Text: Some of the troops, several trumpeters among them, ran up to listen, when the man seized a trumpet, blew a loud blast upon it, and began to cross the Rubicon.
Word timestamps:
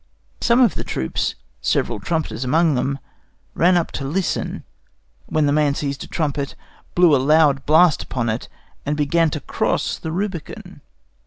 Some 0.41 0.59
of 0.61 0.73
the 0.73 0.83
troops, 0.83 1.35
several 1.61 1.99
trumpeters 1.99 2.43
among 2.43 2.73
them, 2.73 2.97
ran 3.53 3.77
up 3.77 3.91
to 3.91 4.03
listen, 4.03 4.63
when 5.27 5.45
the 5.45 5.51
man 5.53 5.75
seized 5.75 6.03
a 6.03 6.07
trumpet, 6.07 6.55
blew 6.95 7.15
a 7.15 7.21
loud 7.21 7.67
blast 7.67 8.01
upon 8.01 8.27
it, 8.27 8.49
and 8.83 8.97
began 8.97 9.29
to 9.29 9.39
cross 9.39 9.99
the 9.99 10.11
Rubicon. 10.11 10.81